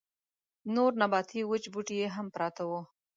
[0.75, 2.81] نور نباتي وچ بوټي يې هم پراته وو.